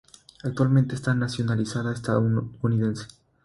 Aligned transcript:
Actualmente 0.41 0.95
está 0.95 1.13
nacionalizada 1.13 1.93
estadounidense. 1.93 3.05